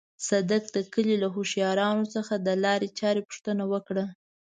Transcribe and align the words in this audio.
صدک 0.27 0.63
د 0.75 0.77
کلي 0.93 1.15
له 1.23 1.27
هوښيارانو 1.35 2.05
څخه 2.15 2.33
د 2.37 2.47
لارې 2.63 2.87
چارې 2.99 3.21
پوښتنه 3.27 3.63
وکړه. 3.73 4.05